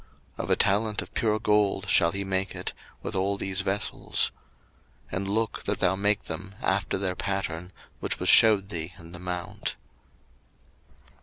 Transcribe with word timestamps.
02:025:039 0.39 0.43
Of 0.45 0.49
a 0.49 0.55
talent 0.55 1.01
of 1.03 1.13
pure 1.13 1.39
gold 1.39 1.87
shall 1.87 2.11
he 2.11 2.23
make 2.23 2.55
it, 2.55 2.73
with 3.03 3.13
all 3.15 3.37
these 3.37 3.61
vessels. 3.61 4.31
02:025:040 5.11 5.17
And 5.17 5.27
look 5.27 5.63
that 5.65 5.77
thou 5.77 5.95
make 5.95 6.23
them 6.23 6.55
after 6.59 6.97
their 6.97 7.15
pattern, 7.15 7.71
which 7.99 8.19
was 8.19 8.27
shewed 8.27 8.69
thee 8.69 8.93
in 8.97 9.11
the 9.11 9.19
mount. 9.19 9.75